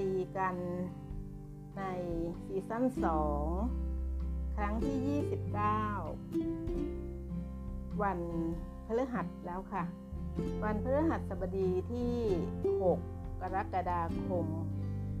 [0.00, 0.56] ดีกัน
[1.76, 1.82] ใน
[2.44, 2.84] ซีซั่น
[3.70, 5.22] 2 ครั้งที่ 29
[8.02, 8.18] วัน
[8.86, 9.84] พฤหัสแล้วค่ะ
[10.64, 12.14] วันพฤหัสบดีที่
[12.82, 12.98] 6 ก
[13.54, 14.46] รกฎาคม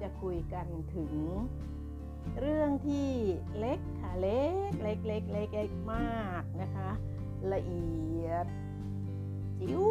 [0.00, 1.12] จะคุยกันถึง
[2.40, 3.08] เรื่องที่
[3.58, 6.90] เล็กค่ะเล็กเล็กเล็กเล็กเล็กมากนะคะ
[7.52, 7.90] ละเอี
[8.24, 8.46] ยด
[9.60, 9.84] จิ๋ว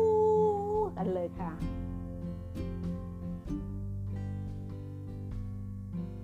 [0.98, 1.52] กันเลยค่ะ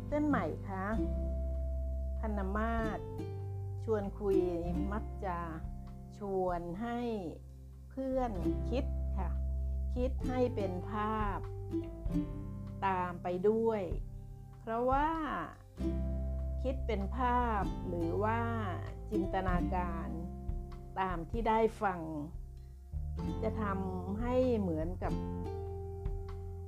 [0.07, 0.85] เส้นใหม่คะ
[2.19, 2.99] พันมาศ
[3.83, 4.39] ชวนคุย
[4.91, 5.39] มักจะ
[6.17, 6.99] ชวนให้
[7.89, 8.31] เพื่อน
[8.69, 8.85] คิด
[9.17, 9.29] ค่ะ
[9.95, 11.39] คิดให้เป็นภาพ
[12.85, 13.81] ตามไปด้วย
[14.61, 15.07] เพราะว่า
[16.63, 18.39] คิดเป็นภาพหรือว่า
[19.11, 20.07] จินตนาการ
[20.99, 21.99] ตามที่ได้ฟัง
[23.43, 25.13] จะทำให้เหมือนกับ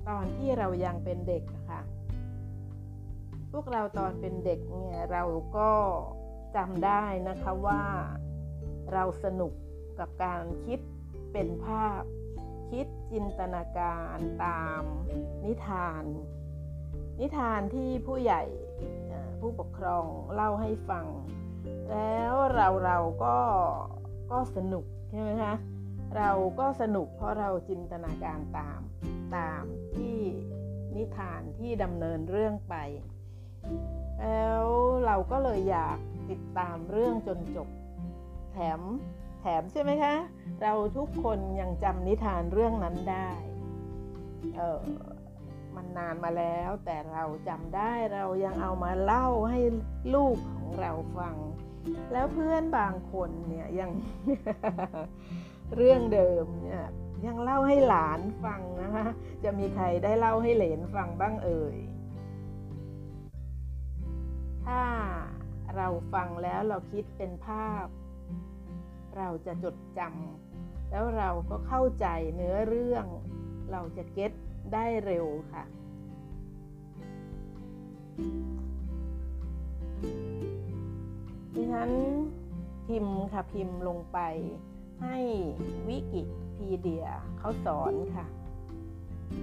[0.08, 1.80] ตอนที่เรายังเป็นเด็กนะคะ
[3.52, 5.24] พวกเราตอนเป็นเด็กเนี่ยเรา
[5.56, 5.70] ก็
[6.56, 7.82] จำได้นะคะว่า
[8.92, 9.52] เราสนุก
[9.98, 10.80] กับการคิด
[11.32, 12.02] เป็นภาพ
[12.70, 14.82] คิด จินตนาการตาม
[15.44, 16.04] นิทาน
[17.20, 18.42] นิทานที่ผู้ใหญ่
[19.40, 21.06] ผู้ปกครองเล่าให้ฟัง
[21.90, 23.38] แล้วเราเราก็
[24.30, 25.54] ก็สนุกใช่ไหมคะ
[26.16, 28.80] เราก็สนุกเพราะเราจินตนาการตาม
[29.36, 29.64] ตาม
[29.96, 30.18] ที่
[30.96, 32.74] นิทานที่ดำเนินเรื่องไป
[34.20, 34.66] แล้ว
[35.06, 35.98] เราก็เลยอยาก
[36.30, 37.68] ติดตามเรื่องจนจบ
[38.52, 38.80] แถม
[39.40, 40.14] แถมใช่ไหมคะ
[40.62, 43.28] เราทุกคนยังจำนิทานเรื่องนั้นได้
[44.56, 44.82] เออ
[45.76, 49.60] มันนานมาแล้ว แต่เราจำได้เรายังเอามาเล่าให้
[50.14, 51.36] ลูกของเราฟัง
[52.12, 53.90] แล้วเพื่อนบางคนเนี่ยยัง
[55.76, 56.84] เรื่องเดิมเนี่ย
[57.26, 59.06] ยังเล่าให้หลานฟังนะคะ
[59.44, 61.76] จะมีใครได้เล่าให้เหลนฟังบ้างเอ่ย
[64.66, 64.82] ถ้า
[65.76, 67.86] เราฟังแล้วเราคิดเป็นภาพ
[69.16, 73.06] เราจะจดจำแล้วเราก็เข้าใจเนื้อเรื่อง
[73.72, 74.32] เราจะเก็ต
[74.72, 75.64] ได้เร็วค่ะ
[81.54, 81.90] ดิฉัน
[82.86, 84.18] พิมพ์ค่ะพิมพ์ลงไป
[85.02, 85.18] ให้
[85.88, 86.22] วิกิ
[86.54, 87.06] พีเดีย
[87.38, 88.26] เขาสอนค่ะ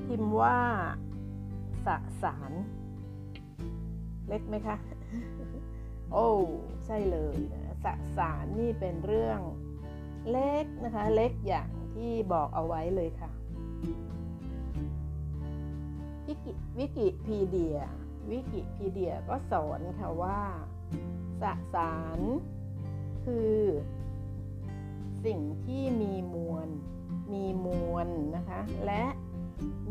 [0.07, 0.59] พิมพ์ว่า
[1.85, 1.87] ส
[2.23, 2.51] สาร
[4.27, 4.77] เล็กไหมคะ
[6.11, 6.27] โอ้
[6.85, 7.87] ใช่เลยนะ ส
[8.17, 9.39] สารนี่เป็นเรื่อง
[10.31, 13.31] เล็กนะคะ เล็กอย่างที่บอกเอาไว้เลยค่ะ
[16.27, 17.77] วิกิวิกิพีเดีย
[18.29, 20.41] วิกิพีเดียก็สอนค่ะว่า
[21.41, 21.43] ส
[21.73, 22.19] สาร
[23.25, 23.59] คือ
[25.25, 26.67] สิ่งที่มีมวล
[27.33, 29.03] มีมวลนะคะ และ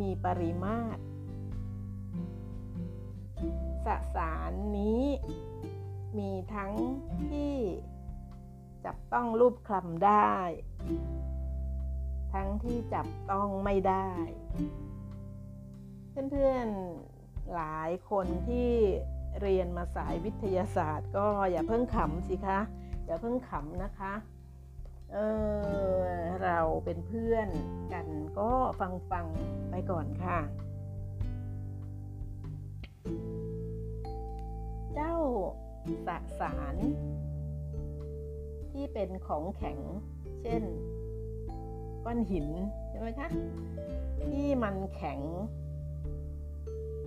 [0.01, 1.01] มีปริมาตร
[3.87, 5.05] สสารนี้
[6.19, 6.73] มีทั้ง
[7.31, 7.55] ที่
[8.85, 10.35] จับต้องรูปคลำได้
[12.35, 14.09] ทั้งที่จับต้องไม่ได้
[16.31, 18.71] เพื่อนๆหลายคนที่
[19.41, 22.61] เรียนมาสายวิทยาศาสตร์ ก็อย่าเพิ่งขำสิคะ
[23.07, 24.15] อย่าเพิ่งขำนะคะ
[25.13, 25.17] เอ
[25.99, 26.03] อ
[26.43, 27.49] เราเป็นเพื่อน
[27.93, 28.07] กัน
[28.39, 29.27] ก็ฟังฟัง
[29.71, 30.39] ไปก่อนค่ะ
[34.95, 35.15] เจ้า
[36.07, 36.09] ส
[36.41, 36.77] สาร
[38.71, 39.79] ที่เป็นของแข็ง
[40.43, 40.63] เช่น
[42.05, 42.49] ก้อนหิน
[42.89, 43.29] ใช่ไหมคะ
[44.25, 45.21] ที่มันแข็ง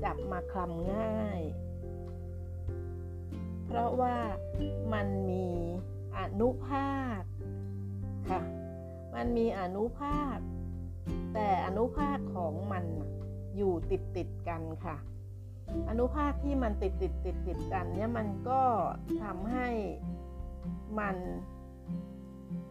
[0.03, 1.41] จับมาคลำง่าย
[3.65, 4.15] เพราะว่า
[4.93, 5.47] มันมี
[6.17, 7.21] อนุภาค
[8.29, 8.41] ค่ะ
[9.15, 10.37] มันมีอนุภาค
[11.33, 12.85] แต่อนุภาคของมัน
[13.57, 14.97] อยู่ติดติดกันค่ะ
[15.89, 18.61] อนุภาคที่มันติดติดติดติดกันเนี่ยมันก็
[19.23, 19.69] ทำให้
[20.99, 21.15] มัน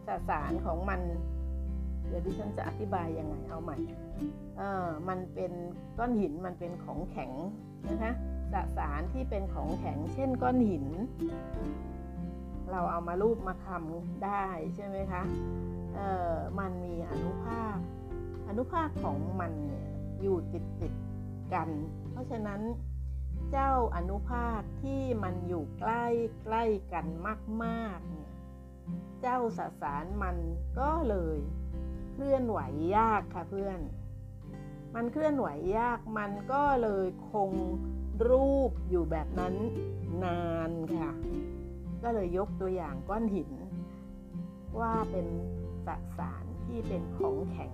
[0.07, 1.01] สสารของมัน
[2.07, 3.77] เดี๋ยวดิฉันจะอธิบายยังไงเอาใหม่
[4.57, 5.51] เออมันเป็น
[5.97, 7.31] ก้อนหินมันเป็นของแข็ง
[7.89, 8.13] นะคะ
[8.53, 10.85] สสารที่เป็นของแข็ง เช่นก้อนหิน
[12.71, 14.45] เราเอามารูปมาคำได้
[14.75, 15.21] ใช่ไหมคะ
[15.95, 15.99] เอ
[16.31, 17.77] อมันมีอนุภาค
[18.47, 19.87] อนุภาคของมันเนี่ย
[20.21, 20.93] อยู่ติดติด
[21.53, 21.69] กัน
[22.11, 22.59] เพราะฉะนั้น
[23.51, 26.05] เจ้าอนุภาคที่มันอยู่ใกล้
[26.43, 26.63] ใกล้
[26.93, 27.05] กัน
[27.63, 28.31] มากๆเนี่ย
[29.21, 30.37] เจ้าสสารมัน
[30.79, 31.37] ก็เลย
[32.11, 32.59] เคลื่อนไหว
[32.95, 35.47] ยากค่ะเพื่อนมมันเคลื่อนไหว
[35.77, 37.51] ยากมันก็เลยคง
[38.29, 39.55] รูปอยู่แบบนั้น
[40.23, 41.11] นานค่ะ
[42.03, 43.51] ก็เลยยกตัวอย่างก้อนหิน
[44.79, 45.27] ว่าเป็น
[45.87, 47.73] สสารที่เป็นของแข็ง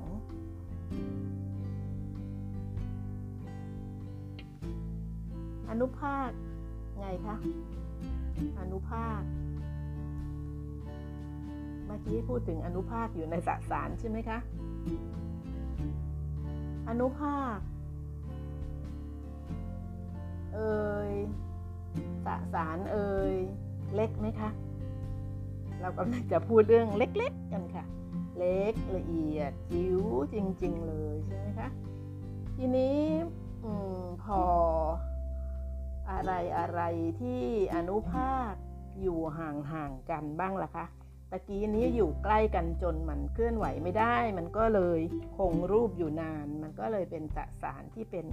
[5.69, 6.29] อนุภาค
[6.99, 7.35] ไงคะ
[8.59, 9.21] อนุภาค
[11.85, 14.39] เมื่อกี้พูดถึงอนุภาคอยู่ในสสารใช่ไหมคะ
[16.89, 17.57] อนุภาค
[20.53, 20.75] เอ่
[21.11, 21.13] ย
[22.25, 23.33] สสารเอ่ย
[23.95, 24.49] เล็กไหมคะ
[25.81, 27.85] เรากำลังจะพูดเรื่องเล็ก ๆ กันค่ะ
[28.37, 30.01] เล็กละเอียดจิ๋ว
[30.33, 31.69] จริง ๆ เลยใช่ไหมคะ
[32.55, 32.99] ทีนี้
[33.63, 33.65] อ
[34.23, 34.41] พอ
[36.13, 36.81] อะไรอะไร
[37.21, 37.43] ที่
[37.75, 38.53] อนุภาค
[39.01, 40.85] อยู่ห่างๆกันบ้างล่ะคะ
[41.31, 44.99] ตะกี้นี้อยู่ใกล้กันจนมันเคลื่อนไหวไม่ได้ มันก็เลย
[45.37, 48.25] คงรูปอยู่นาน มันก็เลยเป็นสสารที่เป็น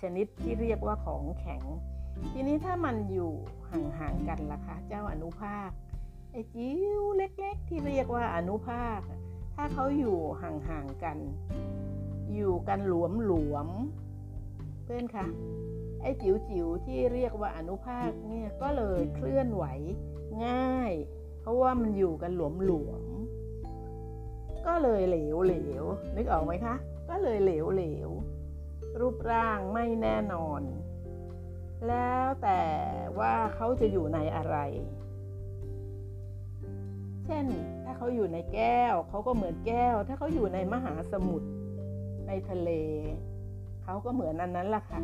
[0.00, 1.62] ชนิดที่เรียกว่าของแข็ง
[2.32, 3.32] ทีนี้ถ้ามันอยู่
[3.70, 5.70] ห่างๆกันล่ะคะเจ้าอนุภาค
[6.32, 9.00] ไอ้จิ๋วเล็ก ๆ ที่เรียกว่าอนุภาค
[9.54, 11.18] ถ้าเขาอยู่ห่างๆกัน
[12.34, 12.92] อยู่กันห
[13.30, 15.26] ลวมๆเพื่อนคะ
[16.04, 19.64] ไอ้จิ๋วจิ๋วที่เรียกว่าอนุภาคเนี่ยก็เลยเคลื่อนไหว
[20.46, 20.92] ง่าย
[21.40, 23.04] เพราะว่ามันอยู่กันหลวมหลวม
[24.66, 25.84] ก็เลยเหลวเหลว
[26.16, 26.74] นึกออกไหมคะ
[27.10, 28.10] ก็เลยเหลวเหลว
[29.00, 30.62] รูปร่างไม่แน่นอน
[31.88, 32.62] แล้วแต่
[33.18, 34.56] ว่าเขาจะอยู่ในอะไร
[37.24, 37.44] เช่น
[37.84, 41.48] ถ้าเขาอยู่ในแก้วเขาก็เหมือนแก้ว ถ้าเขาอยู่ในมหาสมุทร
[42.28, 42.70] ในทะเล
[43.84, 45.00] เขาก็เหมือนอันนั้นล่ะค่ะ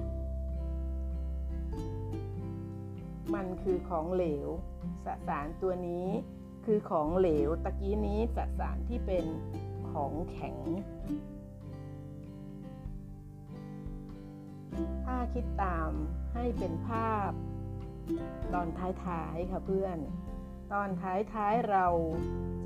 [3.35, 4.49] มันคือของเหลว
[5.05, 6.07] สสารตัวนี้
[6.65, 9.25] คือของเหลว ตะกี้นี้สสารที่เป็น
[9.93, 10.57] ของแข็ง
[15.05, 15.91] ถ้าคิดตาม
[16.35, 17.31] ให้เป็นภาพ
[18.55, 18.69] ตอน
[19.05, 19.99] ท้ายๆค่ะเพื่อน
[20.73, 21.87] ตอนท้ายๆเรา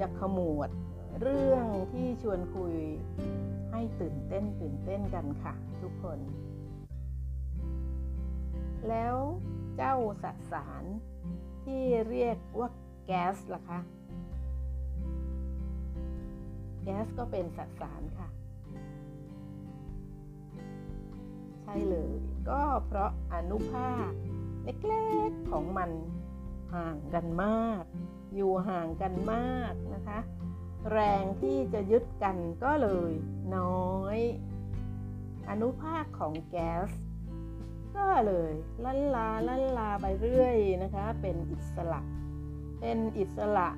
[0.00, 0.70] จะขมวด
[1.20, 2.76] เรื่องที่ชวนคุย
[3.70, 6.18] ให้ตื่นเต้นตื่นเต้นกันค่ะทุกคน
[8.88, 9.16] แล้ว
[9.76, 10.84] เจ้าสสาร
[11.64, 12.68] ที่เรียกว่า
[13.06, 13.80] แก๊สล่ะคะ
[16.82, 18.28] แก๊สก็เป็นสสารค่ะ
[21.62, 22.12] ใช่เลย
[22.48, 24.10] ก็เพราะอนุภาค
[24.64, 25.90] เล็กๆของมัน
[26.74, 27.84] ห่างกันมาก
[28.34, 30.18] อยู่ห่างกันมากนะคะ
[30.90, 33.12] แรงที่จะยึดกันก็เลย
[33.56, 34.18] น้อย
[35.48, 36.90] อนุภาคของแก๊ส
[37.96, 38.52] ก็เลย
[38.84, 42.00] ลันลาลันลาไปเรื่อยนะคะ เป็นอิสระ
[42.80, 43.68] เป็นอิสระ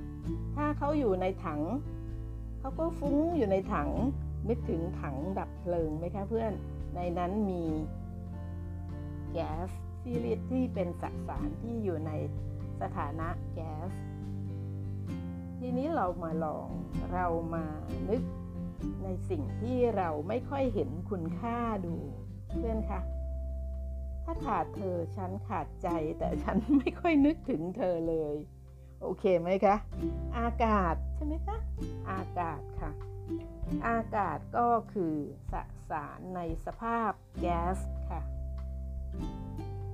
[0.57, 1.61] ถ้าเขาอยู่ในถัง
[2.59, 3.91] เขาก็ฟุ้งอยู่ในถัง
[4.49, 6.53] นึกถึงถังดับเพลิงไหมคะเพื่อน
[6.95, 7.65] ในนั้นมี
[9.33, 9.71] แก๊ส
[10.03, 12.13] ที่เรียกที่เป็นสสารที่อยู่ใน
[12.81, 13.91] สถานะแก๊ส
[15.59, 16.69] ทีนี้เรามาลอง
[17.13, 17.65] เรามา
[18.09, 18.23] นึก
[19.03, 21.95] ในสิ่งที่เราไม่ค่อยเห็นคุณค่าดู
[22.51, 23.01] เพื่อนคะ
[24.29, 25.89] ถ้าขาดเธอฉันขาดใจ
[26.19, 28.37] แต่ฉันไม่ค่อยนึกถึงเธอเลย
[29.03, 29.77] โอเคไหมคะ
[30.39, 31.59] อากาศใช่ไหมคะ
[32.11, 32.91] อากาศค่ะ
[33.89, 35.15] อากาศก็คือ
[35.53, 35.55] ส
[35.91, 37.79] สารในสภาพแก๊ส
[38.11, 38.23] ค่ะ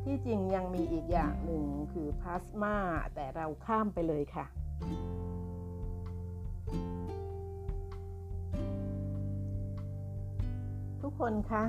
[0.05, 2.77] ที่จริงยังมีอีกอย่างหนึ่งคือพลาสมา
[3.15, 4.47] แต่เราข้ามไปเลยค่ะ
[11.01, 11.65] ทุกคนคะ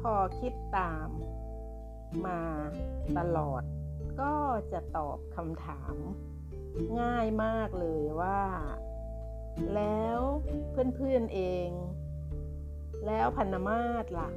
[0.00, 1.08] พอคิดตาม
[2.26, 2.40] มา
[3.18, 3.62] ตลอด
[4.20, 4.34] ก็
[4.72, 5.94] จะตอบคำถาม
[7.00, 8.42] ง่ายมากเลยว่า
[9.74, 10.18] แล้ว
[10.70, 11.68] เพื่อนๆเอง
[13.06, 14.30] แล้วพันธมาศล่ะ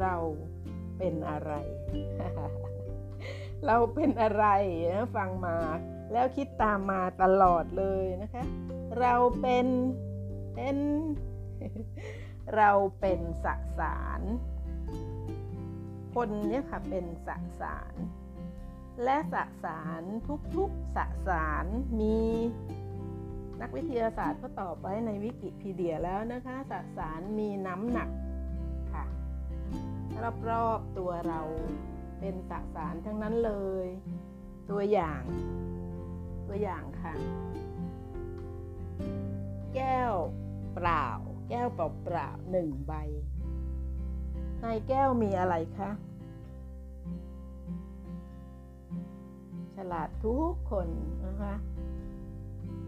[0.00, 0.14] เรา
[0.98, 1.52] เป็นอะไร
[3.66, 4.44] เราเป็นอะไร
[4.92, 5.56] นะฟังมา
[6.12, 8.44] แล้วคิดตามมาตลอดเลยนะคะ
[9.00, 9.66] เราเป็น
[10.54, 10.76] เป็น
[12.56, 13.46] เราเป็นส
[13.78, 14.20] สาร
[16.14, 17.28] คนเนี่ยค่ะเป็นส
[17.60, 17.94] สาร
[19.04, 20.02] และสสาร
[20.56, 21.66] ทุกๆสสาร
[22.00, 22.18] มี
[23.60, 28.10] นักวิทยาศาสตร์ก็ตอบไว้ในวิกิพีเดียแล้วนะคะสสารมีน้ำหนัก
[28.92, 29.04] ค่ะ
[30.50, 31.40] รอบๆตัวเรา
[32.20, 33.52] เป็นสสารทั้งนั้นเล
[33.84, 33.86] ย
[34.70, 35.22] ตัวอย่าง
[36.48, 37.14] ตัวอย่างค่ะ
[39.74, 40.14] แก้ว
[40.74, 41.08] เปล่า
[41.50, 42.92] แก้วเปล่าๆหนึ่งใบ
[44.60, 45.90] ในแก้วมีอะไรคะ
[49.76, 50.88] ฉลาดทุกคน
[51.24, 51.54] นะคะ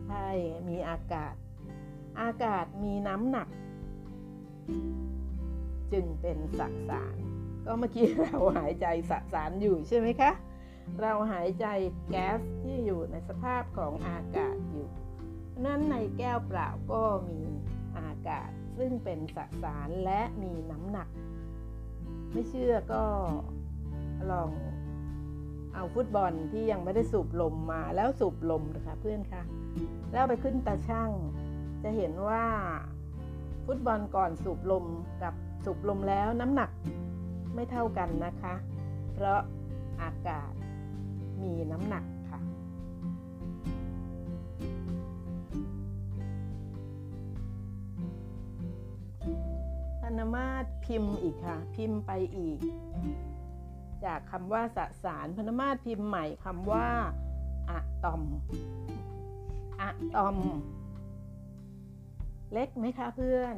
[0.07, 0.29] ใช่
[0.69, 1.35] มีอากาศ
[2.21, 3.49] อากาศมีน้ำหนัก
[5.93, 7.17] จึงเป็นสสาร
[7.65, 10.33] ก็เมื่อกี้เราหายใจสสารอยู่ใช่ไหมคะ
[11.01, 11.67] เราหายใจ
[12.11, 14.89] แก๊สที่อยู่ในสภาพของอากาศอยู่
[15.65, 21.09] นั้นในแก้วเปล่าก็มีากาศ ซึ่งเป็นสสารและมีน้ำหนัก
[22.33, 23.03] ไม่เชื่อก็
[24.31, 24.51] ลอง
[25.75, 29.43] เอาฟุตบอลที่ยังไม่ได้สูบลมมาแล้วสูบลมนะคะเพื่อนคะ
[30.13, 31.11] แล้วไปขึ้นตาช่าง
[31.83, 32.45] จะเห็นว่า
[33.67, 34.85] ฟุตบอลก่อนสูบลม
[35.23, 36.71] กับสูบลมแล้วน้ำหนัก
[37.55, 38.55] ไม่เท่ากันนะคะ
[39.15, 39.41] เพราะ
[40.03, 40.53] อากาศ
[41.43, 42.05] มีน้ำหนัก
[50.19, 52.59] นมาตพิมพ์อีกค่ะ พิมพ์ไปอีก
[54.05, 56.89] จากคำว่าสสารพนมาตพิมพ์ใหม่คำว่า
[57.71, 58.23] อะตอม
[59.81, 60.37] อะตอม
[62.53, 63.57] เล็กไหมคะเพื่อน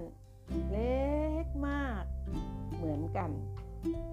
[0.72, 1.04] เล็
[1.44, 2.02] กมาก
[2.76, 3.30] เหมือนกัน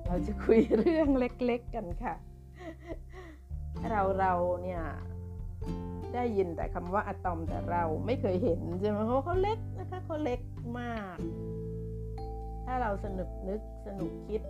[0.06, 2.16] เราจะคุยเรื่องเล็กๆกันค่ะ
[3.90, 4.34] เราเรา
[4.64, 4.84] เนี่ย
[6.14, 10.42] ได้ยินแต่คำว่าอะตอมแต่เราไม่เคยเห็นใช่ไหมเพราะเขาเล็กนะคะเขาเล็ก
[10.80, 11.18] มาก
[12.74, 14.42] ถ้าเราสนุกนึกสนุกคิด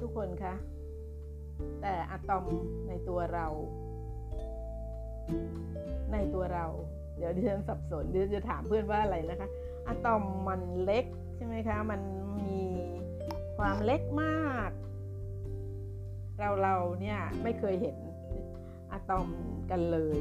[0.00, 0.54] ทุกคนคะ
[1.80, 2.44] แต่อะตอม
[2.88, 3.46] ในตัวเรา
[6.12, 6.66] ในตัวเรา
[7.16, 9.48] เดี๋ยวดิฉันสับสนดิฉันจะถามเพื่อนว่าอะไรนะคะ
[9.86, 11.04] อะตอมมันเล็ก
[11.36, 12.00] ใช่ไหมคะ มัน
[12.38, 12.56] มี
[13.58, 14.70] ความเล็กมาก
[16.38, 17.96] เราเราเนี่ยไม่เคยเห็น
[18.92, 19.28] อะตอม
[19.70, 20.18] กันเลย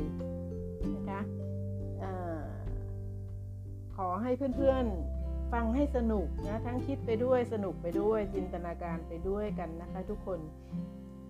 [0.95, 1.21] นะคะ
[2.03, 2.05] อ
[3.95, 5.14] ขอให้เพื่อนๆ
[5.53, 10.39] ฟังให้สนุกนะทั้งคิดไปด้วยสนุกไปด้วยจินตนาการไปด้วยกันนะคะทุกคน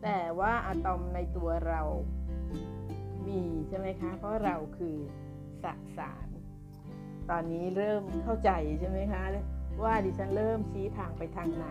[0.04, 1.82] แต่ว่าอะตอมในตัวเรา
[3.28, 4.96] มีใช่ไหมคะ เพราะเราคือ
[5.64, 5.66] ส
[5.98, 6.28] สาร
[7.30, 9.24] ตอนนี้เริ่มเข้าใจใช่ไหมคะ
[9.84, 11.68] ว่าดิฉันเริ่มชี้ทางไปทางไหน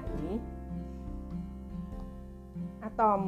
[2.82, 3.22] อะตอม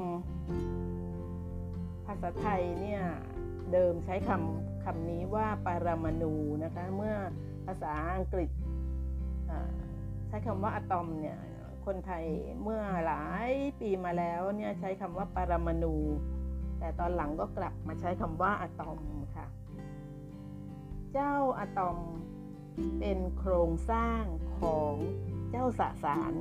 [2.06, 3.02] ภาษาไทยเนี่ย
[3.72, 7.14] เดิมใช้คำคำนี้ว่าปรมาณูนะคะ เมื่อ
[7.66, 8.50] ภาษาอังกฤษ
[10.28, 11.38] ใช้คำว่าอะตอมเนี่ย
[11.86, 12.24] คนไทย
[12.62, 15.96] เมื่อหลายปีมาแล้วเนี่ยใช้คำว่าปรมาณู
[16.78, 18.98] แต่ตอนหลังก็กลับมาใช้คำว่าอะตอม
[19.36, 19.46] ค่ะ
[21.12, 21.98] เจ้าอะตอม
[22.98, 24.22] เป็นโครงสร้าง
[24.60, 24.94] ของ
[25.50, 26.34] เจ้าสสาร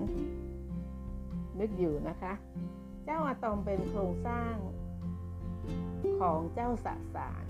[1.60, 2.34] นึกอยู่นะคะ
[3.06, 4.56] เจ้าอะตอมเป็นโครงสร้าง
[6.20, 7.46] ของเจ้าสสาร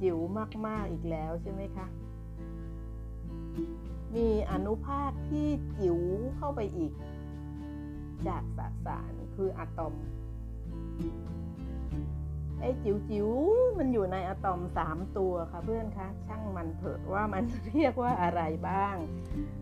[0.00, 0.18] จิ๋ว
[0.66, 1.86] มาก ๆ อีกแล้วใช่ไหมคะ
[4.16, 5.46] มีอนุภาคที่
[5.78, 5.98] จิ๋ว
[6.36, 6.92] เข้าไปอีก
[8.26, 9.94] จากสสารคืออะตอม
[12.60, 13.28] ไอ้จิ๋วจิ๋ว
[13.78, 18.96] มันอยู่ในอะตอมสามตัวค่ะเพื่อนคะช่างมันเถอะว่ามันเรียกว่าอะไรบ้าง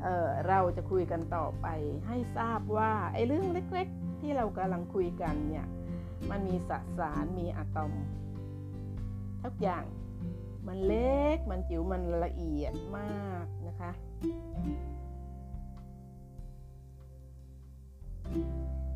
[0.02, 1.66] เเราจะคุยกันต่อไป
[2.06, 5.66] ให้ทราบว่าไอ้เรื่องเล็กๆ ที่เรากำลังคุยกันเนี่ย
[6.30, 7.92] มันมีสสารมีอะตอม
[9.42, 9.84] ทุกอย่าง
[10.66, 13.90] มันเล็กมันจิ๋วมันละเอียดมากนะคะ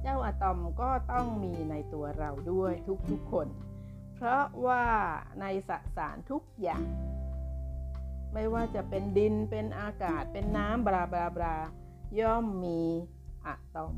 [0.03, 2.73] เจ้าอะตอมก็ต้องมีในตัวเราด้วย
[3.11, 3.49] ทุกๆคน
[4.15, 4.85] เพราะว่า
[5.41, 6.85] ในสสารทุกอย่าง
[8.33, 11.57] ไม่ว่าจะเป็นดินเป็นอากาศเป็นน้ำบราบราบรา
[12.21, 12.81] ย่อมมี
[13.47, 13.95] อะตอม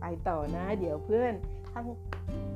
[0.00, 1.34] ไปต่อนะ เดี๋ยวเพื่อน
[1.72, 1.86] ทั้ง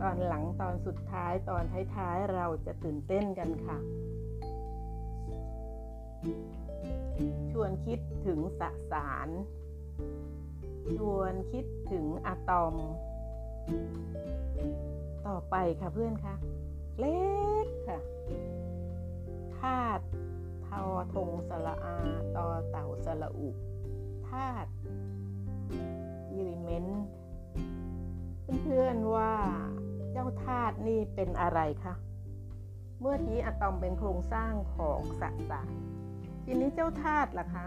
[0.01, 1.63] ตอนหลังตอนสุดท้ายตอน
[1.95, 3.79] ท้ายๆเราจะตื่นเต้นกันค่ะ
[7.51, 8.63] ชวนคิดถึงส
[8.93, 9.29] สาร
[10.97, 12.75] ชวนคิดถึงอะตอม
[15.27, 16.35] ต่อไปค่ะเพื่อนคะ
[16.99, 17.21] เล็
[17.65, 18.01] กค่ะ
[19.59, 20.05] ธาตุ
[20.67, 20.85] ทอ
[21.15, 21.97] ทงสละอา
[22.37, 23.49] ตอเต่าสละอุ
[24.29, 24.71] ธาตุ
[26.33, 27.05] อิริเมนต์
[28.63, 29.35] เพื่อนๆว่า
[30.13, 31.95] เจ้าธาตุนี่เป็นอะไรคะ
[33.01, 35.71] เมื่อกี้อะตอมเป็นโครงสร้างของสสาร
[36.53, 37.67] ทีนี้เจ้าธาตุล่ะคะ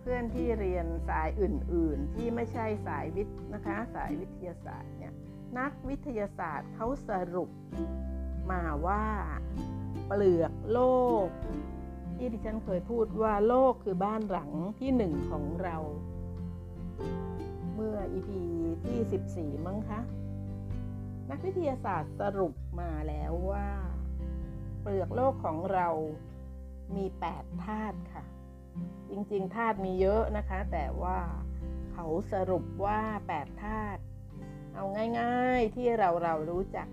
[0.00, 5.12] เพื่อนที่เรียนสายอื่น ๆ ที่ไม่ใช่สายวิทย์นะคะ สายวิทยาศาสตร์เนี่ย
[5.58, 7.50] นักวิทยาศาสตร์เขาสรุป
[8.50, 9.04] มาว่า
[10.06, 10.80] เปลือกโล
[11.26, 11.28] ก
[12.16, 15.76] ที่ดิฉันเคยพูดว่าโลกคือบ้านหลังที่หนึ่งของเรา
[17.74, 18.30] เมื่อ EP
[18.84, 20.00] ที่ 14 มั้งคะ
[21.30, 23.66] นักวิทยาศาสตร์สรุปมาแล้วว่า
[24.86, 25.88] เปลือกโลกของเรา
[26.96, 28.24] มี 8 ธาตุค่ะ
[29.10, 31.18] จริงๆธาตุมีเยอะนะคะ แต่ว่า
[31.92, 33.00] เขาสรุปว่า
[33.32, 34.00] 8 ธาตุ
[34.74, 34.84] เอา
[35.20, 36.88] ง่ายๆที่เราเรารู้จัก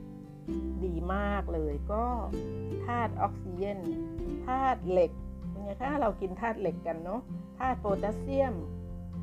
[0.86, 2.06] ดีมากเลยก็
[2.86, 3.80] ธาตุออกซิเจน
[4.48, 5.12] ธาตุเหล็ก
[5.50, 7.22] เป็นไงคะเรากินธาตุเหล็กกันเนาะ
[7.60, 8.56] ธาตุโพแทสเซียม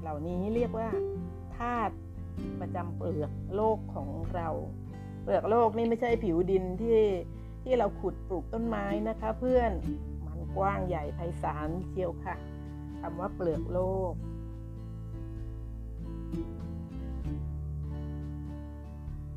[0.01, 0.89] เหล่านี้เรียกว่า
[1.59, 1.95] ธาตุ
[2.61, 4.49] ประจำเปลือกโลกของเรา
[5.23, 6.99] เปลือกโลกนี่ไม่ใช่ผิวดินที่
[7.71, 9.71] ที่เราขุดปลูกต้นไม้นะคะ เพื่อน
[10.27, 12.37] มันกว้างใหญ่ไพศาลเชียวค่ะ
[13.01, 14.13] คำว่าเปลือกโลก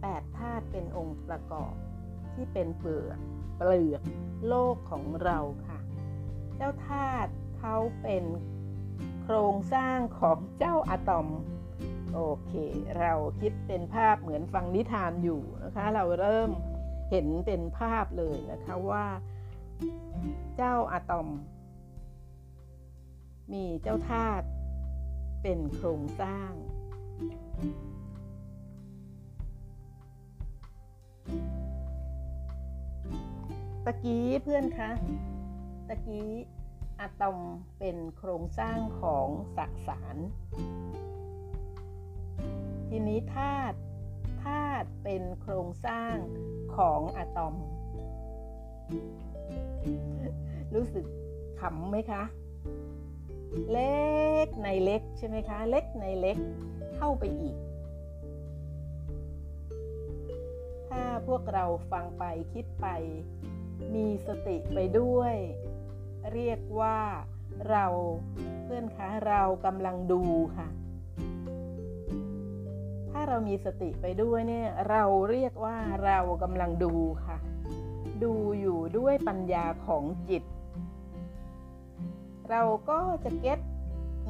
[0.02, 1.74] แปดธาตุเป็นองค์ประกอบ
[2.34, 3.20] ที่เป็นเปลือก
[3.58, 4.02] เปลือก
[4.48, 5.80] โลกของเราค่ะ
[6.56, 8.24] เจ้าธาตุเขาเป็น
[9.24, 11.28] โครงสร้างของเจ้าอะตอม
[12.14, 12.54] โอเค
[13.00, 16.52] เราคิดเป็นภาพเหมือนฟังนิทานอยู่นะคะ เราเริ่ม
[17.12, 19.06] เห็นเป็นภาพเลยนะคะว่า
[20.56, 21.28] เจ้าอะตอม
[23.54, 24.48] มีเจ้าธาตุ
[25.42, 26.52] เป็นโครงสร้าง
[33.86, 34.92] ตะกี้เพื่อนคะ
[35.88, 36.30] ตะกี้
[37.00, 37.38] อะตอม
[37.80, 39.28] เป็นโครงสร้างของ
[39.58, 40.18] สสาร
[42.90, 43.78] ทีนี้ธาตุ
[44.44, 46.16] ธาตุเป็นโครงสร้าง
[46.82, 47.56] ของอะตอม
[50.76, 51.06] รู้สึก
[51.62, 52.24] ขำไหมคะ
[53.72, 54.06] เล็
[54.46, 56.38] กในเล็กใช่ไหมคะ เล็กในเล็ก
[56.96, 57.58] เข้าไปอีก
[60.90, 62.24] ถ้าพวกเราฟังไป
[62.54, 62.88] คิดไป
[63.96, 65.36] มีสติไปด้วย
[66.34, 67.00] เรียกว่า
[67.70, 67.86] เรา
[68.64, 70.22] เพื่อนคะเรากำลังดู
[70.58, 70.68] ค่ะ
[73.12, 76.94] ถ้าเรามีสติไปด้วยเนี่ยเราเรียกว่าเรากำลังดู
[77.26, 77.38] ค่ะ
[78.24, 80.44] ดูอยู่ด้วยปัญญาของจิต
[82.50, 83.60] เราก็จะเก็ต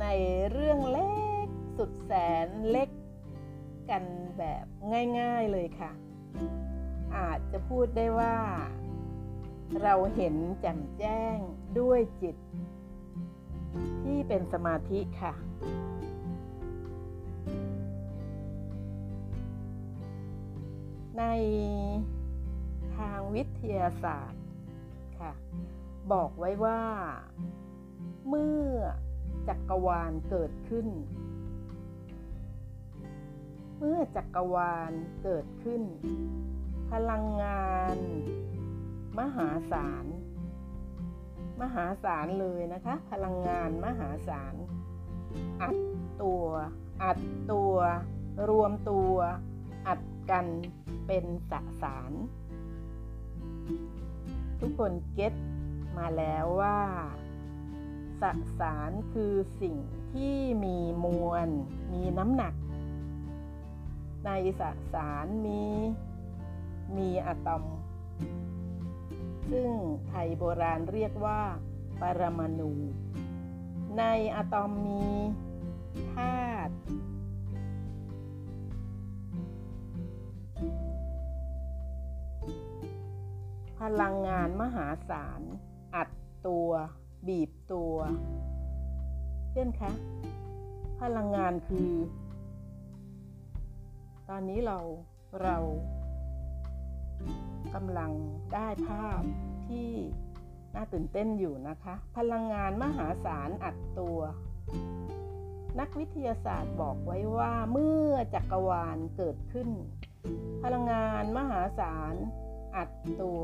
[0.01, 0.05] ใน
[0.51, 1.13] เรื่องเล็
[1.45, 1.47] ก
[1.77, 2.11] สุดแส
[2.45, 2.89] นเล็ก
[3.89, 4.03] กัน
[4.37, 4.65] แบบ
[5.19, 5.91] ง่ายๆเลยค่ะ
[7.17, 8.35] อาจจะพูดได้ว่า
[9.83, 11.37] เราเห็นแจ่มแจ้ง
[11.79, 12.35] ด้วยจิต
[14.03, 15.33] ที่เป็นสมาธิค่ะ
[21.19, 21.23] ใน
[22.97, 24.43] ทางวิทยาศาสตร์
[25.19, 25.31] ค่ะ
[26.11, 26.81] บอกไว้ว่า
[28.29, 28.69] เมื่อ
[29.47, 30.87] จักรวาลเกิดขึ้น
[33.77, 34.91] เมื่อจักรวาล
[35.23, 35.81] เกิดขึ้น
[36.91, 37.97] พลังงาน
[39.19, 40.05] มหาศาล
[41.61, 44.55] มหาศาลเลยนะคะ พลังงานมหาศาล
[45.61, 45.77] อัด
[46.21, 46.45] ตัว
[47.03, 47.19] อัด
[47.51, 47.75] ตัว
[48.49, 49.13] รวมตัว
[49.87, 50.45] อัดกัน
[51.13, 52.11] เป็นสสาร
[54.59, 55.33] ทุกคนเก็ต
[55.97, 56.79] มาแล้วว่า
[58.21, 58.23] ส
[58.59, 59.75] สารคือสิ่ง
[60.13, 61.49] ที่มีมวล
[61.93, 62.53] มีน้ำหนัก
[64.25, 64.61] ในส
[64.93, 65.63] สารมี
[66.97, 67.63] มีอะตอม
[69.51, 69.69] ซึ่ง
[70.07, 71.41] ไทยโบราณเรียกว่า
[72.01, 72.71] ปรมาณู
[73.97, 74.03] ใน
[74.35, 75.05] อะตอมมี
[76.13, 76.73] ธาตุ
[83.81, 85.41] พลังงานมหาศาล
[85.95, 86.09] อัด
[86.47, 86.69] ตัว
[87.27, 87.95] บีบตัว
[89.49, 89.91] เพื่อนคะ
[91.01, 91.91] พลังงานคือ
[94.29, 94.79] ตอนนี้เรา
[95.43, 95.57] เรา
[97.75, 98.11] กำลัง
[98.53, 99.21] ได้ภาพ
[99.67, 99.89] ที่
[100.75, 104.19] น่าตื่นเต้นอยู่นะคะ พลังงานมหาศาลอัดตัว
[105.79, 109.69] นักวิทยาศาสตร์บอกไว้ว่าเมื่อจักรวาลเกิดขึ้น
[110.63, 112.15] พลังงานมหาศาล
[112.75, 112.89] อัด
[113.21, 113.43] ตัว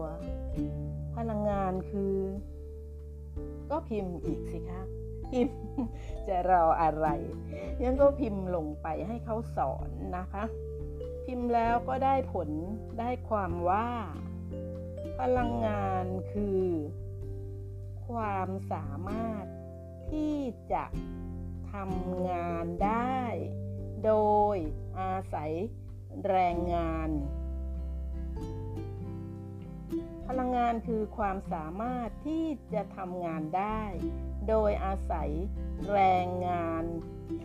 [1.15, 2.15] พลังงานคือ
[3.69, 4.81] ก็พิมพ์อีกสิคะ
[5.29, 5.61] พิมพ์
[6.27, 7.07] จะรออะไร
[7.83, 10.43] ยังก็พิมพ์ลงไปให้เขาสอนนะคะ
[11.25, 12.49] พิมพ์แล้วก็ได้ผล
[12.99, 13.89] ได้ความว่า
[15.19, 16.65] พลังงานคือ
[18.07, 19.45] ความสามารถ
[20.11, 20.37] ที่
[20.73, 20.85] จะ
[21.71, 23.19] ทำงานได้
[24.05, 24.13] โด
[24.55, 24.57] ย
[24.99, 25.53] อาศัย
[26.27, 27.09] แรงงาน
[30.27, 33.81] พลังงานคือความสามารถที่จะทำงานได้
[34.47, 35.31] โดยอาศัย
[35.91, 36.83] แรงงาน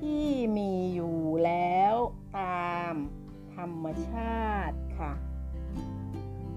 [0.00, 1.94] ที่มีอยู่แล้ว
[2.40, 2.94] ตาม
[3.56, 5.12] ธรรมชาติค่ะ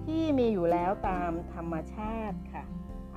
[0.05, 2.63] ที่มีอยู่แล้วตามธรรมชาติค่ะ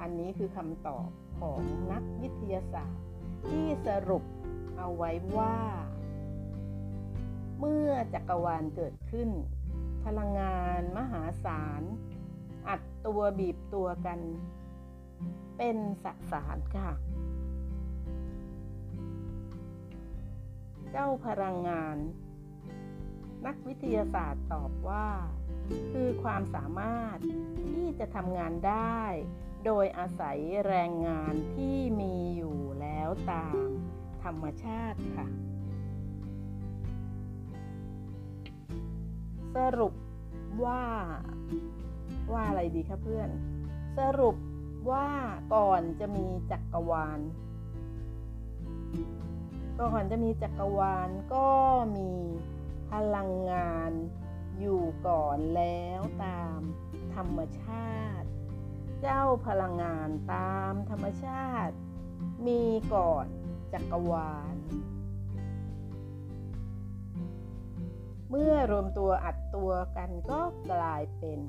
[0.00, 1.08] อันนี้คือคำตอบ
[1.40, 1.60] ของ
[1.92, 3.04] นักวิทยาศาสตร์
[3.48, 4.24] ที่สรุป
[4.76, 5.56] เอาไว้ว่า
[7.58, 9.28] เมื่อจักรวาลเกิดขึ้น
[10.04, 11.82] พลังงานมหาศาล
[12.68, 14.20] อัดตัวบีบตัวกัน
[15.56, 16.92] เป็นสสารค่ะ
[20.90, 21.96] เจ้าพลังงาน
[23.46, 25.08] นักวิทยาศาสตร์ตอบว่า
[25.92, 27.18] คือความสามารถ
[27.72, 29.00] ที่จะทำงานได้
[29.64, 33.68] โดยอาศัยแรงงานที่มีอยู่แล้วตาม
[34.22, 35.28] ธรรมชาติค่ะ
[39.56, 39.94] สรุป
[40.64, 40.84] ว่า
[42.32, 43.28] ว่าอะไรดีคะเพื่อน
[43.98, 44.36] สรุป
[44.90, 45.08] ว่า
[45.54, 47.20] ก่อนจะมีจักรวาล
[49.80, 51.48] ก่อนจะมีจักรวาลก็
[51.96, 52.12] มี
[52.90, 53.92] พลังงาน
[54.60, 56.60] อยู่ก่อนแล้วตาม
[57.14, 58.28] ธรรมชาติ
[59.00, 61.74] เจ้าพลังงานตามธรรมชาติ
[62.46, 62.62] มี
[62.94, 63.26] ก่อน
[63.72, 64.56] จักรวาล
[68.30, 70.40] เมื่อรวมตัวอัดตัวกันก็
[70.72, 71.40] กลายเป็น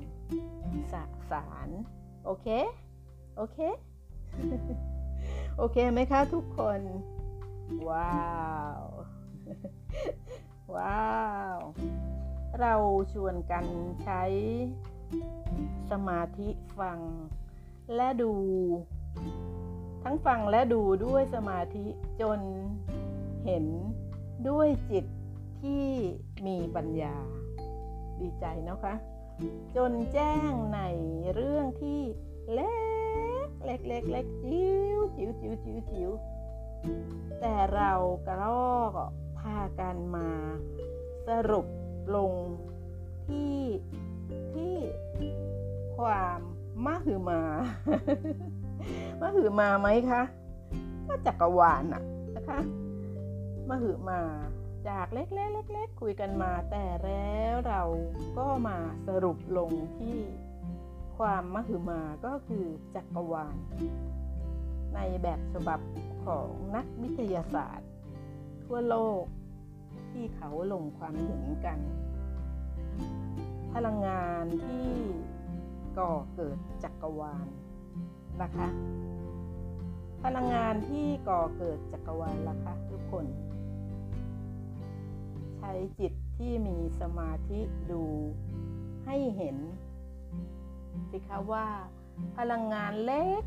[0.92, 0.94] ส
[1.30, 1.68] สาร
[2.24, 2.48] โอเค
[3.36, 3.58] โอเค
[5.58, 6.80] โอเคไหมคะทุกคน
[7.88, 8.20] ว้า
[8.80, 8.82] ว
[10.76, 11.10] ว้า
[11.56, 11.58] ว
[12.60, 12.74] เรา
[13.12, 13.66] ชวนกัน
[14.02, 14.22] ใช้
[15.90, 16.98] สมาธิฟัง
[17.96, 18.32] และดู
[20.02, 21.86] ทั้งฟังและดูด้วยสมาธิ
[22.20, 22.40] จน
[23.44, 23.64] เห็น
[24.48, 25.04] ด้วยจิต
[25.62, 25.84] ที่
[26.46, 27.14] มีปัญญา
[28.20, 28.94] ดีใจนะคะ
[29.76, 30.80] จนแจ้งใน
[31.34, 32.00] เรื่องที่
[32.52, 32.78] เล็
[33.46, 36.10] กเล็กเล็กเล็กจิ๋วจิ๋วจิ๋วจิ๋วจิ๋ว
[37.40, 37.92] แต่เรา
[38.26, 38.44] กระร
[38.76, 38.92] อก
[39.38, 40.28] พากันมา
[41.28, 41.66] สรุป
[42.16, 42.32] ลง
[43.26, 43.58] ที่
[44.54, 44.76] ที่
[45.96, 46.40] ความ
[46.84, 47.42] มหือมา
[49.20, 50.22] มหือมาไหมคะ
[51.08, 52.02] ก็จักรวาลน่ะ
[52.36, 52.58] นะคะ
[53.68, 54.20] มหือมา
[54.88, 57.82] จากเล็กๆๆคุยกันมาแต่แล้วเรา
[58.38, 60.18] ก็มาสรุปลงที่
[61.18, 63.56] ความมหึมาก็คือจักรวาล
[64.94, 65.80] ในแบบฉบับ
[66.24, 67.88] ของนักวิทยาศาสตร์
[68.64, 69.24] ทั่วโลก
[70.10, 71.78] ที่เขาลงความเห็นกัน
[73.74, 74.88] พลังงานที่
[75.98, 77.46] ก่อเกิดจักรวาล
[78.42, 78.68] นะคะ
[80.24, 83.26] พลังงานที่ก่อเกิดจักรวาลล่ะคะทุกคน
[85.60, 88.02] ใช้จิตที่มีสมาธิดู
[89.04, 89.56] ให้เห็น
[91.10, 91.66] สิคะว่า
[92.36, 93.42] พลังงานเล็ก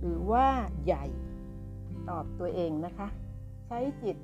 [0.00, 0.46] หรือว่า
[0.84, 1.04] ใหญ่
[2.08, 3.08] ตอบตัวเองนะคะ
[3.66, 4.16] ใช้จิต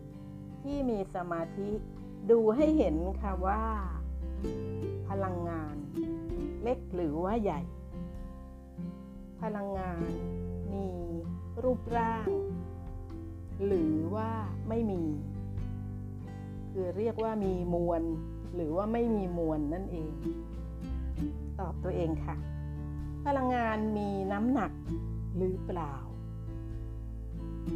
[0.63, 1.71] ที่มีสมาธิ
[2.31, 3.63] ดูให้เห็นค่ะว่า
[5.09, 5.77] พลังงาน
[6.63, 7.61] เล็กหรือว่าใหญ่
[9.43, 10.03] พลังงาน
[10.73, 10.87] มี
[11.63, 12.29] รูปร่าง
[13.67, 14.31] หรือว่า
[14.69, 15.03] ไม่มี
[16.79, 18.03] คือเรียกว่ามีมวล
[18.55, 20.11] หรือว่าไม่มีมวลนั่นเอง
[21.61, 22.37] ตอบตัวเองค่ะ
[23.27, 24.73] พลังงานมีน้ำหนัก
[25.37, 25.95] หรือเปล่า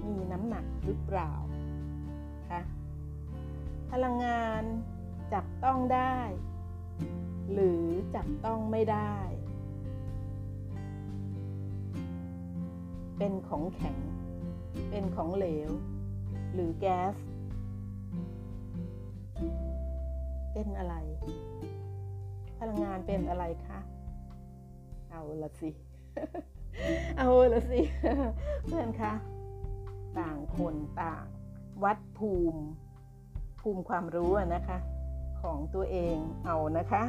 [0.08, 1.32] มีน้ำหนักหรือเปล่า
[2.50, 2.60] คะ
[3.90, 4.62] พลังงาน
[5.32, 6.16] จับต้องได้
[7.52, 7.84] หรือ
[8.14, 9.14] จับต้องไม่ได้
[13.18, 13.98] เป็นของแข็ง
[14.90, 15.70] เป็นของเหลว
[16.54, 17.14] หรือแก๊ส
[20.52, 20.94] เป็นอะไร
[22.58, 23.78] พลังงานเป็นอะไรคะ
[25.10, 25.70] เอาละสิ
[27.18, 27.80] เอาละสิ
[28.66, 29.12] เพื่อนคะ
[30.18, 31.24] ต่างคนต่าง
[31.84, 32.62] วัดภูมิ
[33.60, 34.78] ภูมิความรู้นะคะ
[35.42, 37.04] ของตัวเองเอานะคะ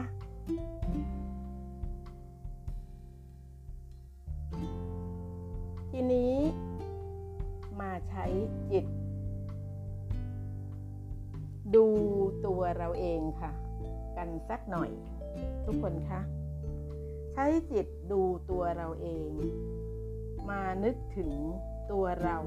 [5.91, 6.33] ทีนี้
[7.79, 8.25] มาใช้
[8.71, 8.85] จิต
[11.75, 11.87] ดู
[12.45, 13.51] ตัวเราเองค่ะ
[14.17, 14.91] กันสักหน่อย
[15.65, 16.21] ทุกคนคะ
[17.31, 19.29] ใช้จิตดูตัวเราเอง
[20.49, 21.31] มานึกถึง
[21.91, 22.37] ตัวเรา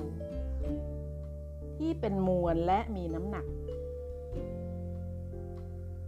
[1.76, 3.46] ที่เป็นมวลและมีน้ำหนัก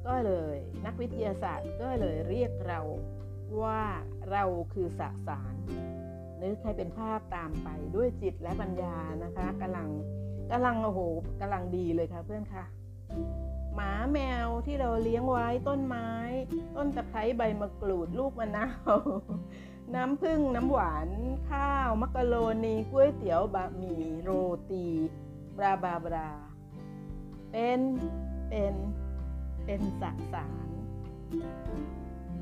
[0.07, 2.81] ก็เลยนักวิทยาศาสตร์ก็เลยเรียกเรา
[3.63, 3.83] ว่า
[4.31, 5.55] เราคือสสาร
[6.43, 9.89] นึกให้เป็นภาพตามไปด้วยจิตและปัญญานะคะกำลัง
[10.51, 11.01] กำลังโอ้โห
[11.41, 12.65] กำลังดีเลยค่ะเพื่อนค่ะ
[13.77, 16.11] หมาแมวที่เราเลี้ยงไว้ต้นไม้
[16.77, 18.93] ต้นตะไคร้ใบมะกรูดลูกมะนาว
[19.95, 21.09] น้ำผึ้งน้ำหวาน
[21.51, 22.35] ข้าวมักกะโร
[22.65, 24.31] นีก๋วยเตี๋ยวบะหมี่โร
[24.71, 24.85] ตี
[25.57, 26.31] บราบาบรา
[27.51, 27.81] เป็น
[28.49, 28.75] เป็น
[29.65, 30.69] เป็นสสาร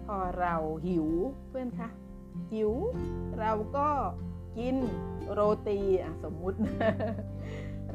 [0.05, 1.07] พอเราหิว
[1.49, 1.89] เพื่อนคะ
[2.53, 2.73] หิว
[3.39, 3.89] เราก็
[4.59, 4.77] กิน
[5.33, 6.59] โรตีอะสมมุติ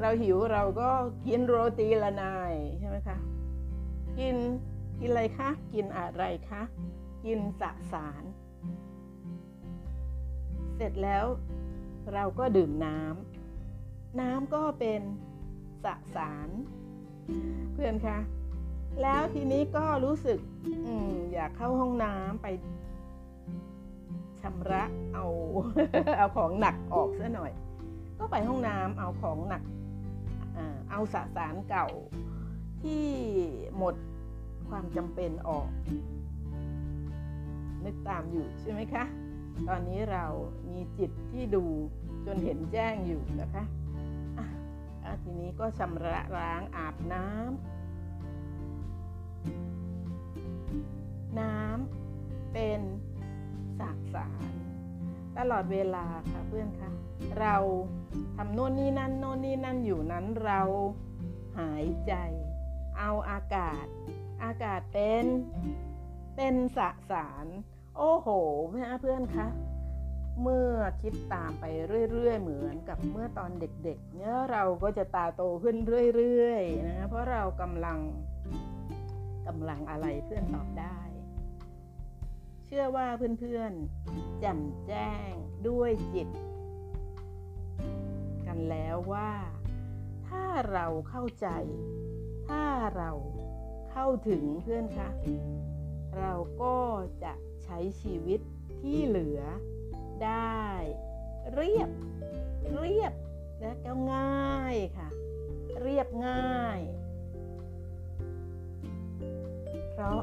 [0.00, 0.88] เราหิวเราก็
[1.26, 3.18] กินโรตีละนายใช่ไหมคะ
[4.18, 4.36] กิน
[5.00, 6.62] กินอะไรคะ กินอะไรคะ
[7.24, 8.24] กินสสาร
[10.76, 11.24] เสร็จแล้ว
[12.14, 15.00] เราก็ดื่มน้ำน้ำก็เป็น
[15.84, 16.48] สสาร
[17.72, 18.18] เพื่อนคะ
[19.02, 20.38] แล้วทีนี้ก็รู้สึก
[20.86, 20.88] อ
[21.32, 22.46] อยากเข้าห้องน้ำไป
[24.40, 25.26] ชำระเอา
[26.18, 27.52] เอาของหนักออกซะหน่อย
[28.18, 29.62] ก็ไปห้องน้ำเอาของหนัก
[31.14, 31.88] สสารเก่า
[32.82, 33.04] ที่
[33.76, 33.94] หมด
[34.68, 35.68] ความจำเป็นออก
[37.84, 39.04] นึกตามอยู่ใช่ไหมคะ
[39.68, 40.24] ตอนนี้เรา
[40.70, 41.64] มีจิตที่ดู
[42.26, 47.80] จนเห็นแจ้งอยู่นะคะะทีนี้ก็ชำระล้างอาบน้ำ
[51.40, 52.80] น้ำเป็น
[53.78, 54.52] สากสาร
[55.36, 56.90] ตลอดเวลาค่ะเพื่อนคะ
[57.38, 57.56] เรา
[58.36, 60.60] ทำโน่นนี่นั่นโน่นนี่นั่นอยู่นั้นเรา
[61.58, 62.14] หายใจ
[62.98, 63.86] เอาอากาศ
[64.44, 65.24] อากาศเป็น
[66.36, 66.78] เป็นส
[67.10, 67.46] สาร
[67.96, 68.28] โอ้โห
[68.70, 69.46] เพื่อนเพื่อนคะ
[70.42, 71.64] เมื่อคิดตามไป
[72.12, 75.76] เรื่อย ๆ เหมือนกับเมื่อตอนเด็กๆ เนี่ยเราก็จะตาโตขึ้น
[76.16, 77.98] เรื่อยๆนะเพราะเรากำลัง
[79.46, 80.98] กำลังอะไรเพื่อนตอบได้
[82.66, 83.06] เชื่อว่า
[83.40, 85.30] เพื่อนๆแจ่มแจ้ง
[85.68, 86.28] ด้วยจิต
[88.52, 89.32] กันแล้วว่า
[90.28, 91.48] ถ้าเราเข้าใจ
[92.48, 92.64] ถ้า
[92.96, 93.10] เรา
[93.90, 95.08] เข้าถึงเพื่อนคะ
[96.18, 96.32] เรา
[96.62, 96.76] ก็
[97.24, 97.32] จะ
[97.64, 98.40] ใช้ชีวิต
[98.80, 99.40] ที่เหลือ
[100.24, 100.60] ได้
[101.54, 101.90] เรียบ
[102.78, 103.12] เรียบ
[103.60, 105.08] และก็ง่ายค่ะ
[105.80, 106.80] เรียบง่าย
[109.92, 110.22] เพราะ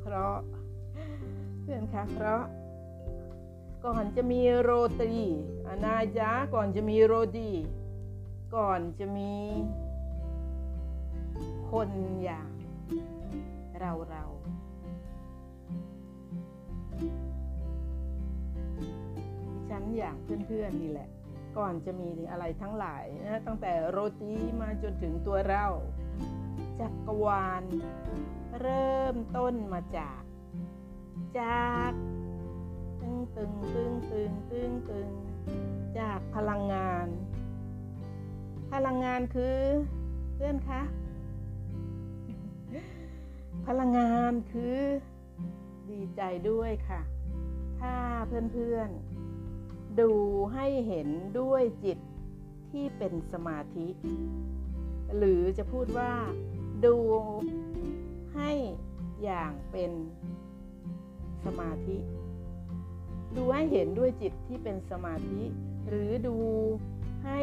[0.00, 0.36] เพราะ
[1.60, 2.42] เพื่อนคะเพราะ
[3.86, 5.14] ก่อนจะมีโรตี
[5.68, 7.50] อนาจาก่อนจะมีโรตี
[8.54, 9.32] ก่อนจะมี
[11.70, 11.90] คน
[12.22, 12.50] อย่าง
[13.80, 14.24] เราเรา
[19.68, 20.16] ฉันอย่าง
[20.46, 21.08] เพื่อนๆนี่แหละ
[21.58, 25.66] ก่อนจะมีอะไรทั้งหลายนะตั้งแต่โรตีมาจนถึงตัวเรา
[26.80, 27.62] จักรวาล
[28.60, 30.22] เริ่มต้นมาจาก
[31.38, 31.92] จาก
[33.36, 35.08] ตึงตึงตึงตึงตึง
[35.98, 37.06] จากพลังงาน
[38.72, 39.58] พลังงานคือ
[40.34, 40.82] เพื่อนคะ
[43.66, 44.78] พลังงานคือ
[45.90, 47.00] ดีใจด้วยค่ะ
[47.80, 47.94] ถ้า
[48.52, 50.12] เพื่อนๆ ดู
[50.54, 51.08] ให้เห็น
[51.40, 51.98] ด้วยจิต
[52.70, 53.88] ที่เป็นสมาธิ
[55.16, 56.12] หรือจะพูดว่า
[56.86, 56.96] ดู
[58.34, 58.50] ให้
[59.22, 59.92] อย่างเป็น
[61.44, 61.96] สมาธิ
[63.36, 65.42] ดูให้เห็นด้วยจิตที่เป็นสมาธิ
[65.88, 66.36] หรือดู
[67.24, 67.40] ให้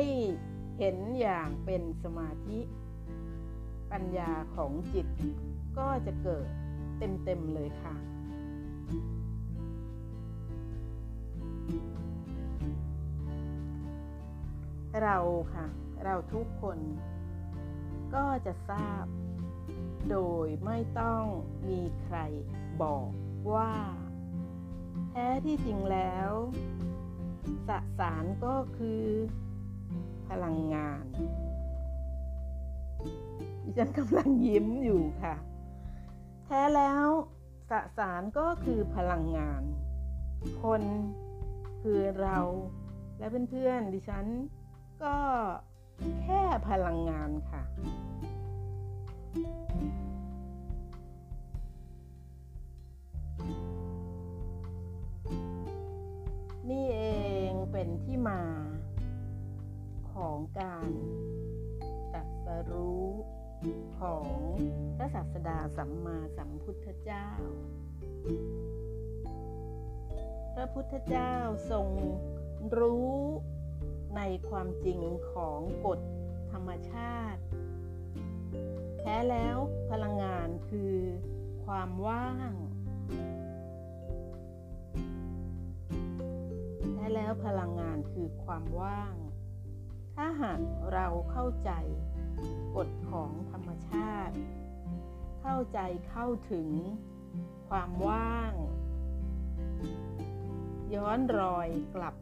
[0.78, 2.60] เห็นอย่างเป็นสมาธิ
[3.91, 5.08] ปัญญาของจิต
[5.78, 6.47] ก็จะเกิด
[6.97, 7.95] เต็มๆเลยค่ะ
[15.04, 15.17] เรา
[15.54, 15.67] ค่ะ
[16.04, 16.80] เราทุกคน
[18.15, 19.06] ก็จะทราบ
[20.10, 21.23] โดยไม่ต้อง
[21.69, 22.17] มีใคร
[22.82, 23.10] บอก
[23.54, 23.71] ว่า
[25.18, 26.32] ท้ที่จริงแล้ว
[27.68, 29.04] สสารก็คือ
[30.28, 31.04] พลังงาน
[33.64, 35.36] ดิฉันกำลังยิ้มอยู่ค่ะ
[36.46, 37.06] แท้แล้ว
[37.70, 39.62] สสารก็คือพลังงาน
[40.64, 40.82] คน
[41.82, 42.38] คือเรา
[43.18, 44.26] และเพื่อนๆดิฉัน
[45.04, 45.16] ก็
[46.22, 47.64] แค่พลังงานค่ะ
[56.72, 57.04] นี่เอ
[57.50, 58.42] งเป็นที่มา
[60.12, 60.90] ของการ
[62.14, 63.08] ตัดสรู้
[64.00, 64.26] ของ
[64.98, 67.28] พระศาสดาสัมมาสัมพุทธเจ้า
[70.54, 71.34] พระพุทธเจ้า
[71.72, 71.88] ทรง
[72.78, 73.16] รู้
[74.16, 75.00] ในความจริง
[75.32, 76.00] ของกฎ
[76.52, 77.42] ธรรมชาติ
[79.00, 79.58] แท้แล้ว
[79.90, 80.96] พลังงานคือ
[81.66, 82.52] ความว่าง
[87.08, 89.15] ท้แล้วพลังงานคือความว่าง
[90.15, 90.62] ถ้าหาก
[90.93, 91.72] เราเข้าใจ
[92.76, 94.36] กฎของธรรมชาติ
[95.41, 96.70] เข้าใจเข้าถึง
[97.70, 98.54] ความว่าง
[100.96, 102.15] ย้อนรอยกลับ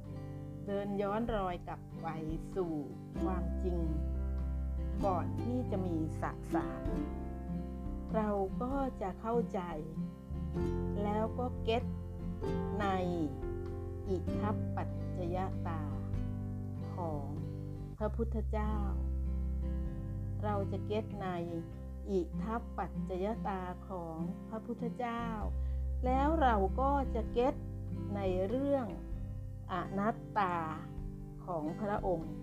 [0.65, 2.07] เดินย้อนรอยกลับไป
[2.55, 2.73] สู่
[3.23, 3.79] ความจริง
[5.05, 6.83] ก่อนที่จะมีสสาร
[8.15, 8.29] เรา
[8.61, 9.61] ก็จะเข้าใจ
[11.03, 11.83] แล้วก็เก็ต
[12.81, 12.87] ใน
[14.09, 15.37] อิทัปปัจจย
[15.67, 15.81] ตา
[16.95, 17.25] ของ
[17.97, 18.73] พระพุทธเจ้า
[20.43, 21.29] เราจะเก็ตใน
[22.09, 24.17] อิทัปปัจจยตาของ
[24.49, 25.23] พระพุทธเจ้า
[26.05, 27.55] แล้วเราก็จะเก็ต
[28.15, 28.85] ในเรื่อง
[29.71, 30.55] อนัตตา
[31.45, 32.33] ของพระองค์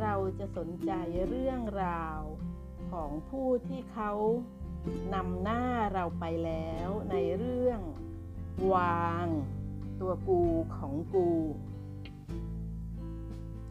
[0.00, 0.92] เราจะสนใจ
[1.28, 2.20] เรื่องราว
[2.92, 4.12] ของผู้ที่เขา
[5.14, 5.62] นำหน้า
[5.94, 7.80] เราไปแล้วในเรื่อง
[8.74, 9.26] วาง
[10.00, 10.40] ตัวกู
[10.76, 11.28] ของกู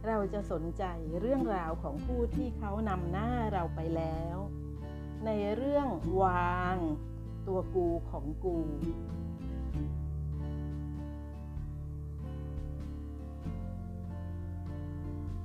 [0.07, 0.83] เราจะสนใจ
[1.21, 4.37] เรื่องราวของผู้ที่เขานำหน้าเราไปแล้ว
[5.25, 5.87] ในเรื่อง
[6.21, 6.77] วาง
[7.47, 8.57] ตัวกูของกู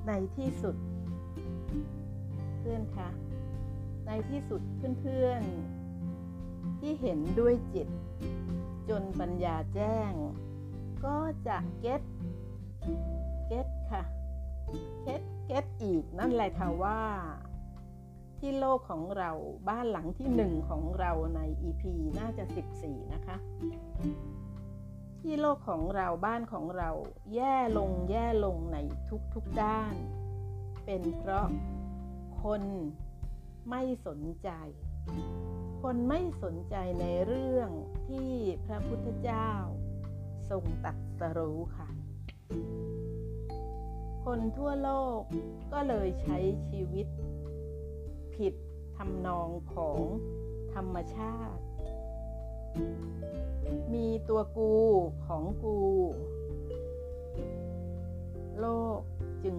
[0.07, 0.77] ในที่สุด
[2.59, 3.09] เพื่อนคะ
[4.07, 4.61] ในที่สุด
[5.01, 7.89] เพื่อนๆที่เห็นด้วยจิต
[8.91, 10.13] จนปัญญาแจ้ง
[11.05, 12.03] ก็จะ get
[13.49, 14.03] get ค่ะ
[15.03, 17.01] get get อีกนั่นแหละค่ะว่า
[18.39, 19.31] ที่โลกของเรา
[19.69, 21.83] บ้านหลังที่หนึ่งของเราใน EP
[22.19, 22.45] น่าจะ
[22.79, 23.37] 14 นะคะ
[25.21, 26.91] ที่โลกของเราบ้านของเรา
[27.35, 28.77] แย่ลงแย่ลงใน
[29.35, 29.95] ทุกๆด้าน
[30.85, 31.49] เป็นเพราะ
[32.43, 32.63] คน
[33.71, 34.49] ไม่สนใจ
[35.83, 37.71] คนไม่สนใจในเรื่อง
[38.09, 38.33] ที่
[38.67, 39.51] พระพุทธเจ้า
[40.51, 41.89] ทรงตรัสรู้ค่ะ
[44.25, 45.21] คนทั่วโลก
[45.73, 46.39] ก็เลยใช้
[46.69, 47.07] ชีวิต
[48.35, 48.55] ผิด
[48.97, 49.99] ทำนองของ
[50.75, 51.63] ธรรมชาติ
[53.95, 54.75] มีตัวกู
[55.27, 55.79] ของกู
[58.61, 58.67] โล
[58.99, 59.01] ก
[59.45, 59.57] จึง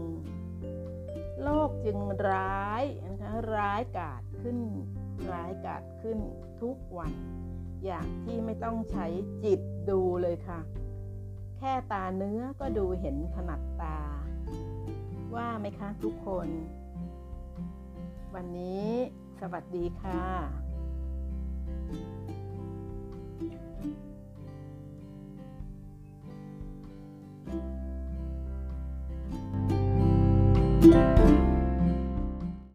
[1.44, 4.58] โลกจึงร้ายนะคะร้ายกาจขึ้น
[5.32, 6.20] ร้ายกาจขึ้น
[6.62, 7.14] ทุกวัน
[7.86, 9.06] อย่างที่ไม่ต้องใช้
[9.44, 10.60] จิตดูเลยค่ะ
[11.58, 13.98] แค่ตาเนื้อก็ดูเห็นถนัดตา
[15.36, 16.48] ว่าไหมคะทุกคน
[18.36, 18.90] วันนี้
[19.40, 20.22] สวัสดีค่ะ